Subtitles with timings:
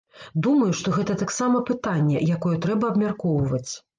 [0.45, 3.67] Думаю, што гэта таксама пытанне, якое трэба абмяркоўваць.